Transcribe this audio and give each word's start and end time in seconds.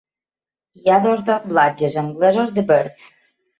Hi 0.83 0.89
ha 0.93 0.97
dos 1.03 1.21
doblatges 1.27 1.99
anglesos 2.05 2.57
de 2.59 2.67
"Birth". 2.75 3.09